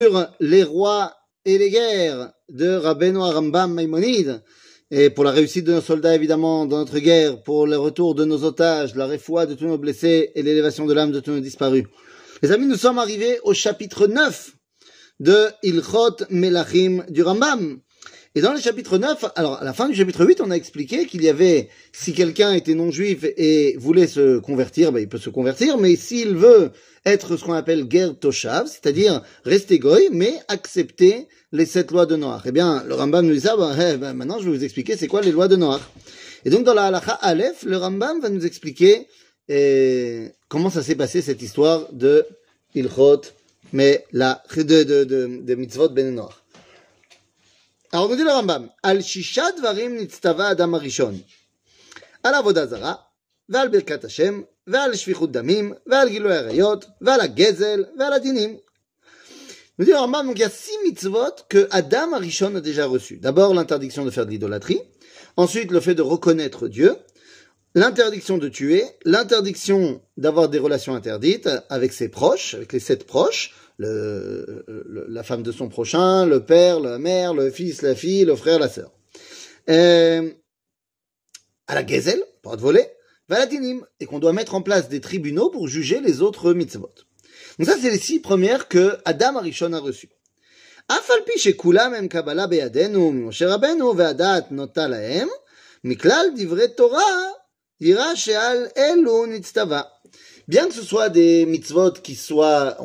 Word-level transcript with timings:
sur 0.00 0.28
les 0.38 0.62
rois 0.62 1.12
et 1.44 1.58
les 1.58 1.70
guerres 1.70 2.30
de 2.48 2.68
Rabbeinu 2.68 3.18
Rambam 3.18 3.74
Maimonide, 3.74 4.44
et 4.92 5.10
pour 5.10 5.24
la 5.24 5.32
réussite 5.32 5.64
de 5.64 5.72
nos 5.72 5.80
soldats 5.80 6.14
évidemment 6.14 6.66
dans 6.66 6.78
notre 6.78 7.00
guerre, 7.00 7.42
pour 7.42 7.66
le 7.66 7.76
retour 7.76 8.14
de 8.14 8.24
nos 8.24 8.44
otages, 8.44 8.94
la 8.94 9.06
réfoua 9.06 9.46
de 9.46 9.54
tous 9.54 9.66
nos 9.66 9.76
blessés 9.76 10.30
et 10.36 10.42
l'élévation 10.44 10.86
de 10.86 10.94
l'âme 10.94 11.10
de 11.10 11.18
tous 11.18 11.32
nos 11.32 11.40
disparus. 11.40 11.82
Les 12.42 12.52
amis, 12.52 12.66
nous 12.66 12.76
sommes 12.76 12.98
arrivés 12.98 13.40
au 13.42 13.54
chapitre 13.54 14.06
9 14.06 14.52
de 15.18 15.48
Ilchot 15.64 16.26
Melachim 16.30 17.04
du 17.08 17.24
Rambam. 17.24 17.80
Et 18.34 18.40
dans 18.40 18.52
le 18.52 18.60
chapitre 18.60 18.98
9, 18.98 19.24
alors 19.36 19.54
à 19.60 19.64
la 19.64 19.72
fin 19.72 19.88
du 19.88 19.94
chapitre 19.94 20.24
8, 20.24 20.40
on 20.42 20.50
a 20.50 20.54
expliqué 20.54 21.06
qu'il 21.06 21.22
y 21.22 21.28
avait, 21.28 21.70
si 21.92 22.12
quelqu'un 22.12 22.52
était 22.52 22.74
non-juif 22.74 23.24
et 23.24 23.74
voulait 23.78 24.06
se 24.06 24.38
convertir, 24.38 24.92
ben, 24.92 25.00
il 25.00 25.08
peut 25.08 25.18
se 25.18 25.30
convertir, 25.30 25.78
mais 25.78 25.96
s'il 25.96 26.36
veut 26.36 26.70
être 27.06 27.36
ce 27.36 27.44
qu'on 27.44 27.54
appelle 27.54 27.86
ger 27.90 28.10
toshav, 28.20 28.66
c'est-à-dire 28.66 29.22
rester 29.44 29.78
goy, 29.78 30.10
mais 30.12 30.34
accepter 30.48 31.26
les 31.52 31.64
sept 31.64 31.90
lois 31.90 32.04
de 32.04 32.16
Noach. 32.16 32.42
Eh 32.44 32.52
bien, 32.52 32.84
le 32.86 32.94
Rambam 32.94 33.26
nous 33.26 33.32
dit 33.32 33.40
ça, 33.40 33.56
ben, 33.56 33.74
eh, 33.74 33.96
ben, 33.96 34.12
maintenant 34.12 34.38
je 34.38 34.50
vais 34.50 34.56
vous 34.56 34.64
expliquer 34.64 34.96
c'est 34.96 35.08
quoi 35.08 35.22
les 35.22 35.32
lois 35.32 35.48
de 35.48 35.56
Noach. 35.56 35.80
Et 36.44 36.50
donc 36.50 36.64
dans 36.64 36.74
la 36.74 36.84
halacha 36.84 37.12
Aleph, 37.12 37.62
le 37.64 37.78
Rambam 37.78 38.20
va 38.20 38.28
nous 38.28 38.44
expliquer 38.44 39.06
eh, 39.48 40.28
comment 40.48 40.68
ça 40.68 40.82
s'est 40.82 40.96
passé 40.96 41.22
cette 41.22 41.40
histoire 41.40 41.90
de 41.92 42.26
Ilchot, 42.74 43.22
mais 43.72 44.04
la, 44.12 44.42
de, 44.54 44.62
de, 44.62 45.04
de, 45.04 45.40
de 45.42 45.54
mitzvot 45.54 45.88
ben 45.88 46.14
Noach. 46.14 46.34
Alors, 47.91 48.09
nous 48.09 48.15
dit 48.15 48.23
le 48.23 48.31
Rambam, 48.31 48.69
Al 48.81 49.03
shisha 49.03 49.51
dvarim 49.51 49.95
nitztava 49.95 50.47
adam 50.47 50.73
arishon. 50.73 51.15
על 52.23 52.35
עבודה 52.35 52.65
זרה, 52.65 52.93
ועל 53.49 53.67
ברכת 53.67 54.03
השם, 54.03 54.41
ועל 54.67 54.95
שפיכות 54.95 55.31
דמים, 55.31 55.73
ועל 55.87 56.09
גילוי 56.09 56.37
עריות, 56.37 56.85
ועל 57.01 57.21
הגזל, 57.21 57.83
ועל 57.99 58.13
הדינים. 58.13 58.57
Nous 59.79 59.85
dit 59.85 59.91
le 59.91 59.97
Rambam, 59.97 60.27
donc 60.27 60.37
il 60.37 60.41
y 60.41 60.43
a 60.43 60.49
six 60.51 60.77
mitzvot 60.85 61.47
que 61.49 61.67
Adam 61.71 62.13
Arishon 62.13 62.53
a 62.55 62.61
déjà 62.61 62.85
reçus. 62.85 63.17
D'abord, 63.17 63.55
l'interdiction 63.55 64.05
de 64.05 64.11
faire 64.11 64.27
de 64.27 64.29
l'idolâtrie. 64.29 64.79
Ensuite, 65.35 65.71
le 65.71 65.79
fait 65.79 65.95
de 65.95 66.03
reconnaître 66.03 66.67
Dieu. 66.67 66.95
L'interdiction 67.73 68.37
de 68.37 68.49
tuer. 68.49 68.85
L'interdiction 69.03 69.99
d'avoir 70.15 70.49
des 70.49 70.59
relations 70.59 70.93
interdites 70.93 71.49
avec 71.69 71.91
ses 71.91 72.07
proches, 72.07 72.53
avec 72.53 72.71
les 72.71 72.79
sept 72.79 73.07
proches 73.07 73.55
le, 73.78 74.64
le, 74.66 75.06
la 75.08 75.22
femme 75.22 75.42
de 75.42 75.52
son 75.52 75.68
prochain, 75.68 76.26
le 76.26 76.44
père, 76.44 76.80
la 76.80 76.98
mère, 76.98 77.32
le 77.32 77.50
fils, 77.50 77.82
la 77.82 77.94
fille, 77.94 78.24
le 78.24 78.36
frère, 78.36 78.58
la 78.58 78.68
sœur. 78.68 78.92
Euh, 79.70 80.30
à 81.66 81.74
la 81.74 81.82
gazelle, 81.82 82.22
pas 82.42 82.56
de 82.56 82.60
voler, 82.60 82.86
valadinim, 83.28 83.84
et 84.00 84.06
qu'on 84.06 84.18
doit 84.18 84.32
mettre 84.32 84.54
en 84.54 84.62
place 84.62 84.88
des 84.88 85.00
tribunaux 85.00 85.50
pour 85.50 85.68
juger 85.68 86.00
les 86.00 86.22
autres 86.22 86.52
mitzvot. 86.52 86.92
Donc 87.58 87.68
ça, 87.68 87.76
c'est 87.80 87.90
les 87.90 87.98
six 87.98 88.20
premières 88.20 88.68
que 88.68 88.98
Adam 89.04 89.36
Arishon 89.36 89.72
a 89.72 89.78
reçues 89.78 90.10
bien 100.48 100.66
que 100.66 100.74
ce 100.74 100.82
soit 100.82 101.10
des 101.10 101.46
mitzvot 101.46 101.92
qui 102.02 102.14
soient, 102.14 102.76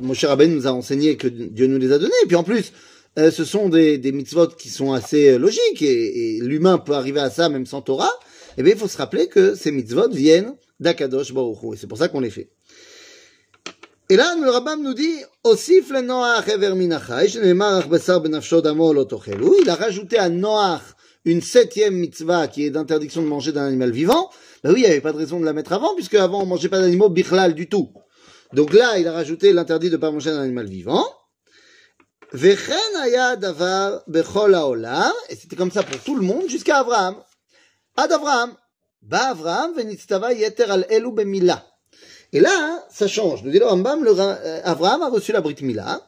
Moshe 0.00 0.24
Rabbein 0.24 0.48
nous 0.48 0.66
a 0.66 0.72
enseigné 0.72 1.16
que 1.16 1.28
Dieu 1.28 1.66
nous 1.66 1.78
les 1.78 1.92
a 1.92 1.98
donnés, 1.98 2.12
et 2.24 2.26
puis 2.26 2.36
en 2.36 2.44
plus, 2.44 2.72
euh, 3.18 3.30
ce 3.30 3.44
sont 3.44 3.68
des, 3.68 3.96
des 3.96 4.12
mitzvot 4.12 4.48
qui 4.48 4.68
sont 4.68 4.92
assez 4.92 5.30
euh, 5.30 5.38
logiques, 5.38 5.80
et, 5.80 6.36
et 6.36 6.40
l'humain 6.40 6.78
peut 6.78 6.92
arriver 6.92 7.20
à 7.20 7.30
ça 7.30 7.48
même 7.48 7.64
sans 7.64 7.80
Torah, 7.80 8.12
eh 8.58 8.62
bien 8.62 8.74
il 8.74 8.78
faut 8.78 8.88
se 8.88 8.98
rappeler 8.98 9.28
que 9.28 9.54
ces 9.54 9.72
mitzvot 9.72 10.10
viennent 10.10 10.54
d'Akadosh 10.80 11.32
Baruch 11.32 11.74
et 11.74 11.76
c'est 11.76 11.86
pour 11.86 11.98
ça 11.98 12.08
qu'on 12.08 12.20
les 12.20 12.30
fait. 12.30 12.50
Et 14.08 14.16
là, 14.16 14.36
le 14.40 14.48
rabbin 14.48 14.76
nous 14.76 14.94
dit, 14.94 15.16
Osif 15.42 15.90
le 15.90 16.00
Noach 16.00 16.46
ever 16.48 16.72
tochelu. 19.08 19.46
Il 19.62 19.68
a 19.68 19.74
rajouté 19.74 20.16
à 20.16 20.28
Noach 20.28 20.82
une 21.24 21.42
septième 21.42 21.94
mitzvah 21.94 22.46
qui 22.46 22.64
est 22.64 22.70
d'interdiction 22.70 23.20
de 23.20 23.26
manger 23.26 23.50
d'un 23.50 23.66
animal 23.66 23.90
vivant. 23.90 24.30
Ben 24.66 24.72
oui, 24.72 24.80
il 24.80 24.82
n'y 24.82 24.90
avait 24.90 25.00
pas 25.00 25.12
de 25.12 25.18
raison 25.18 25.38
de 25.38 25.44
la 25.44 25.52
mettre 25.52 25.72
avant, 25.74 25.94
puisque 25.94 26.14
avant 26.14 26.42
on 26.42 26.46
mangeait 26.46 26.68
pas 26.68 26.80
d'animaux 26.80 27.08
bichlal 27.08 27.54
du 27.54 27.68
tout. 27.68 27.92
Donc 28.52 28.72
là, 28.72 28.98
il 28.98 29.06
a 29.06 29.12
rajouté 29.12 29.52
l'interdit 29.52 29.90
de 29.90 29.92
ne 29.92 30.00
pas 30.00 30.10
manger 30.10 30.32
d'un 30.32 30.42
animal 30.42 30.66
vivant. 30.66 31.06
Et 32.34 32.56
c'était 35.36 35.54
comme 35.54 35.70
ça 35.70 35.84
pour 35.84 36.00
tout 36.00 36.16
le 36.16 36.22
monde 36.22 36.48
jusqu'à 36.48 36.78
Abraham. 36.78 37.14
Ad 37.96 38.10
Abraham. 38.10 38.56
Ba 39.02 39.28
Abraham 39.28 39.74
venitztava 39.76 40.32
yeter 40.32 40.68
al 40.68 40.84
elu 40.90 41.12
bemila. 41.12 41.64
Et 42.32 42.40
là, 42.40 42.84
ça 42.90 43.06
change. 43.06 43.44
Nous 43.44 43.52
dit 43.52 43.60
euh, 43.62 44.60
a 44.64 45.08
reçu 45.08 45.30
la 45.30 45.42
Brit 45.42 45.62
Mila, 45.62 46.00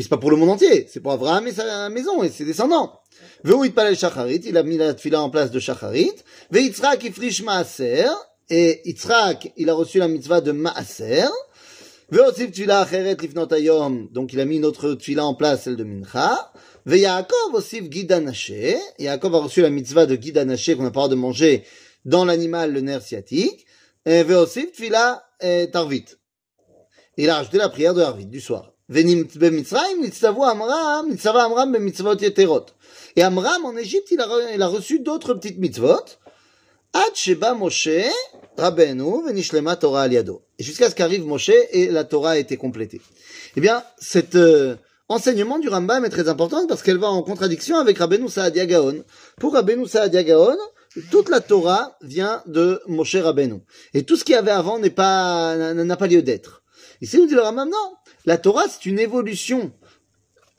mais 0.00 0.04
c'est 0.04 0.08
pas 0.08 0.16
pour 0.16 0.30
le 0.30 0.38
monde 0.38 0.48
entier, 0.48 0.86
c'est 0.90 1.00
pour 1.00 1.12
Abraham 1.12 1.46
et 1.46 1.52
sa 1.52 1.90
maison 1.90 2.22
et 2.22 2.30
ses 2.30 2.46
descendants. 2.46 2.98
Itpalel 3.44 3.98
shacharit, 3.98 4.40
il 4.46 4.56
a 4.56 4.62
mis 4.62 4.78
la 4.78 4.94
tfila 4.94 5.20
en 5.20 5.28
place 5.28 5.50
de 5.50 5.60
shacharit. 5.60 6.14
Ve'itzrak 6.50 7.04
ifrish 7.04 7.42
maaser, 7.42 8.08
et 8.48 8.80
Yitzhak, 8.86 9.52
il 9.58 9.68
a 9.68 9.74
reçu 9.74 9.98
la 9.98 10.08
mitzvah 10.08 10.40
de 10.40 10.52
maaser. 10.52 11.28
Tfila 12.10 12.80
acheret 12.80 13.16
lifnot 13.20 13.52
ayom, 13.52 14.08
donc 14.10 14.32
il 14.32 14.40
a 14.40 14.46
mis 14.46 14.56
une 14.56 14.64
autre 14.64 14.94
tfila 14.94 15.26
en 15.26 15.34
place, 15.34 15.64
celle 15.64 15.76
de 15.76 15.84
mincha. 15.84 16.50
Ve'yaakov 16.86 17.52
osif 17.52 17.90
gidanaché, 17.90 18.78
Yaakov 18.98 19.34
a 19.34 19.38
reçu 19.40 19.60
la 19.60 19.68
mitzvah 19.68 20.06
de 20.06 20.16
gidanaché 20.16 20.76
qu'on 20.76 20.84
n'a 20.84 20.90
pas 20.90 21.08
de 21.08 21.14
manger 21.14 21.62
dans 22.06 22.24
l'animal, 22.24 22.72
le 22.72 22.80
nerf 22.80 23.02
sciatique. 23.02 23.66
Ve'osif 24.06 24.72
tfila 24.72 25.22
tarvit. 25.70 26.06
Il 27.18 27.28
a 27.28 27.34
rajouté 27.34 27.58
la 27.58 27.68
prière 27.68 27.92
de 27.92 28.00
Harvit 28.00 28.24
du 28.24 28.40
soir. 28.40 28.72
Et 28.92 29.04
Amram, 33.22 33.64
en 33.64 33.76
Égypte, 33.76 34.08
il 34.10 34.20
a, 34.20 34.26
il 34.52 34.62
a 34.62 34.66
reçu 34.66 34.98
d'autres 34.98 35.34
petites 35.34 35.58
mitzvot. 35.58 36.04
Jusqu'à 40.58 40.90
ce 40.90 40.96
qu'arrive 40.96 41.24
Moshe 41.24 41.52
et 41.70 41.88
la 41.88 42.02
Torah 42.02 42.30
a 42.30 42.36
été 42.36 42.56
complétée. 42.56 43.00
Eh 43.56 43.60
bien, 43.60 43.84
cet 43.98 44.34
euh, 44.34 44.74
enseignement 45.08 45.60
du 45.60 45.68
Rambam 45.68 46.04
est 46.04 46.10
très 46.10 46.28
important 46.28 46.66
parce 46.66 46.82
qu'elle 46.82 46.98
va 46.98 47.10
en 47.10 47.22
contradiction 47.22 47.78
avec 47.78 47.98
Rabbeinu 47.98 48.28
Saadia 48.28 48.66
Gaon. 48.66 49.04
Pour 49.38 49.52
Rabbeinu 49.52 49.86
Saadia 49.86 50.24
Gaon, 50.24 50.56
toute 51.12 51.28
la 51.28 51.38
Torah 51.38 51.96
vient 52.02 52.42
de 52.46 52.82
Moshe 52.88 53.14
Rabbeinu. 53.14 53.60
Et 53.94 54.02
tout 54.02 54.16
ce 54.16 54.24
qu'il 54.24 54.34
y 54.34 54.38
avait 54.38 54.50
avant 54.50 54.80
n'est 54.80 54.90
pas, 54.90 55.54
n'a 55.54 55.96
pas 55.96 56.08
lieu 56.08 56.22
d'être. 56.22 56.60
Ici, 57.00 57.18
nous 57.18 57.26
dit 57.26 57.34
le 57.34 57.42
Rambam, 57.42 57.68
non. 57.68 57.94
La 58.26 58.36
Torah, 58.36 58.64
c'est 58.68 58.86
une 58.86 58.98
évolution. 58.98 59.72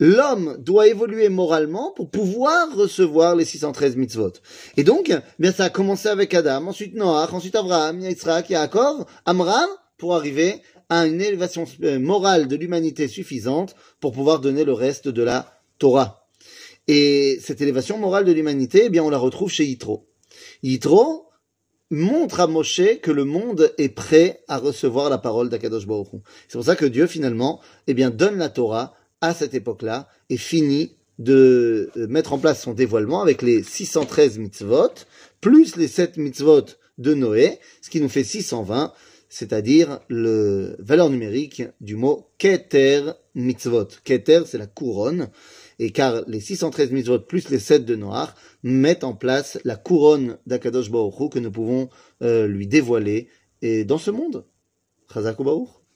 L'homme 0.00 0.56
doit 0.58 0.88
évoluer 0.88 1.28
moralement 1.28 1.92
pour 1.92 2.10
pouvoir 2.10 2.74
recevoir 2.74 3.36
les 3.36 3.44
613 3.44 3.94
mitzvot. 3.96 4.32
Et 4.76 4.82
donc, 4.82 5.10
eh 5.10 5.20
bien, 5.38 5.52
ça 5.52 5.64
a 5.64 5.70
commencé 5.70 6.08
avec 6.08 6.34
Adam, 6.34 6.66
ensuite 6.66 6.94
Noach, 6.94 7.32
ensuite 7.32 7.54
Abraham, 7.54 8.00
Yitzhak, 8.00 8.50
Yaakov, 8.50 9.04
Amram, 9.26 9.70
pour 9.98 10.16
arriver 10.16 10.60
à 10.88 11.06
une 11.06 11.20
élévation 11.20 11.64
euh, 11.84 12.00
morale 12.00 12.48
de 12.48 12.56
l'humanité 12.56 13.06
suffisante 13.06 13.76
pour 14.00 14.10
pouvoir 14.10 14.40
donner 14.40 14.64
le 14.64 14.72
reste 14.72 15.06
de 15.06 15.22
la 15.22 15.60
Torah. 15.78 16.26
Et 16.88 17.38
cette 17.40 17.60
élévation 17.60 17.96
morale 17.96 18.24
de 18.24 18.32
l'humanité, 18.32 18.86
eh 18.86 18.90
bien, 18.90 19.04
on 19.04 19.10
la 19.10 19.18
retrouve 19.18 19.50
chez 19.50 19.64
Yitro. 19.64 20.08
Yitro 20.64 21.28
montre 21.92 22.40
à 22.40 22.46
Moshe 22.46 22.80
que 23.02 23.10
le 23.10 23.24
monde 23.24 23.72
est 23.76 23.90
prêt 23.90 24.40
à 24.48 24.56
recevoir 24.56 25.10
la 25.10 25.18
parole 25.18 25.50
d'Akadosh 25.50 25.86
Baruch 25.86 26.08
C'est 26.48 26.56
pour 26.56 26.64
ça 26.64 26.74
que 26.74 26.86
Dieu, 26.86 27.06
finalement, 27.06 27.60
eh 27.86 27.94
bien, 27.94 28.10
donne 28.10 28.38
la 28.38 28.48
Torah 28.48 28.94
à 29.20 29.34
cette 29.34 29.54
époque-là 29.54 30.08
et 30.30 30.38
finit 30.38 30.96
de 31.18 31.90
euh, 31.96 32.06
mettre 32.08 32.32
en 32.32 32.38
place 32.38 32.62
son 32.62 32.72
dévoilement 32.72 33.20
avec 33.20 33.42
les 33.42 33.62
613 33.62 34.38
mitzvot, 34.38 34.88
plus 35.40 35.76
les 35.76 35.86
7 35.86 36.16
mitzvot 36.16 36.64
de 36.96 37.14
Noé, 37.14 37.58
ce 37.82 37.90
qui 37.90 38.00
nous 38.00 38.08
fait 38.08 38.24
620, 38.24 38.92
c'est-à-dire 39.28 40.00
le 40.08 40.76
valeur 40.78 41.10
numérique 41.10 41.62
du 41.80 41.96
mot 41.96 42.30
Keter 42.38 43.12
mitzvot. 43.34 43.88
Keter, 44.04 44.42
c'est 44.46 44.58
la 44.58 44.66
couronne, 44.66 45.28
et 45.78 45.90
car 45.90 46.22
les 46.26 46.40
613 46.40 46.90
mitzvot 46.92 47.20
plus 47.20 47.48
les 47.48 47.58
7 47.58 47.84
de 47.84 47.96
Noir 47.96 48.34
mettent 48.62 49.04
en 49.04 49.14
place 49.14 49.58
la 49.64 49.76
couronne 49.76 50.38
d'Akadosh 50.46 50.90
Baruch 50.90 51.32
que 51.32 51.38
nous 51.38 51.50
pouvons 51.50 51.88
euh, 52.22 52.46
lui 52.46 52.66
dévoiler 52.66 53.28
et 53.62 53.84
dans 53.84 53.98
ce 53.98 54.10
monde. 54.10 54.44
Chazak. 55.12 55.36